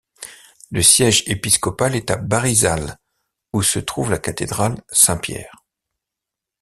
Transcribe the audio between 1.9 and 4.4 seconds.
est à Barisal, où se trouve la